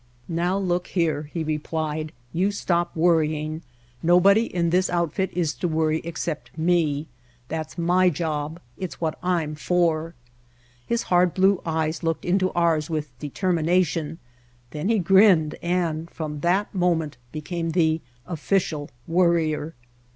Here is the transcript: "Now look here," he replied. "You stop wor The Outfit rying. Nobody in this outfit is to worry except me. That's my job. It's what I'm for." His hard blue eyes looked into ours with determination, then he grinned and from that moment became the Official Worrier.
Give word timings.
"Now 0.27 0.57
look 0.57 0.87
here," 0.87 1.29
he 1.31 1.43
replied. 1.43 2.11
"You 2.33 2.49
stop 2.51 2.95
wor 2.95 3.21
The 3.21 3.27
Outfit 3.27 3.31
rying. 3.35 3.61
Nobody 4.01 4.45
in 4.47 4.71
this 4.71 4.89
outfit 4.89 5.29
is 5.33 5.53
to 5.53 5.67
worry 5.67 6.01
except 6.03 6.57
me. 6.57 7.05
That's 7.49 7.77
my 7.77 8.09
job. 8.09 8.59
It's 8.79 8.99
what 8.99 9.19
I'm 9.21 9.53
for." 9.53 10.15
His 10.87 11.03
hard 11.03 11.35
blue 11.35 11.61
eyes 11.67 12.01
looked 12.01 12.25
into 12.25 12.51
ours 12.53 12.89
with 12.89 13.11
determination, 13.19 14.17
then 14.71 14.89
he 14.89 14.97
grinned 14.97 15.53
and 15.61 16.09
from 16.09 16.39
that 16.39 16.73
moment 16.73 17.17
became 17.31 17.69
the 17.69 18.01
Official 18.25 18.89
Worrier. 19.07 19.75